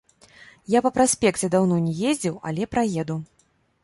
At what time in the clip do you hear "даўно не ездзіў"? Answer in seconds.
1.55-2.39